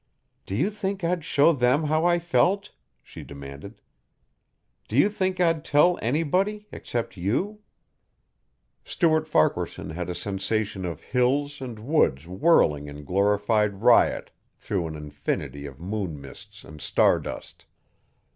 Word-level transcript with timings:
"Do 0.47 0.55
you 0.55 0.71
think 0.71 1.03
I'd 1.03 1.23
show 1.23 1.53
them 1.53 1.83
how 1.83 2.05
I 2.05 2.17
felt?" 2.17 2.71
she 3.03 3.21
demanded. 3.21 3.81
"Do 4.87 4.97
you 4.97 5.09
think 5.09 5.39
I'd 5.39 5.63
tell 5.63 5.99
anybody 6.01 6.65
except 6.71 7.17
you." 7.17 7.59
Stuart 8.83 9.27
Farquaharson 9.27 9.91
had 9.91 10.09
a 10.09 10.15
sensation 10.15 10.85
of 10.85 11.03
hills 11.03 11.61
and 11.61 11.77
woods 11.77 12.25
whirling 12.27 12.87
in 12.87 13.03
glorified 13.03 13.83
riot 13.83 14.31
through 14.57 14.87
an 14.87 14.95
infinity 14.95 15.67
of 15.67 15.79
moon 15.79 16.19
mists 16.19 16.63
and 16.63 16.81
star 16.81 17.19
dust. 17.19 17.67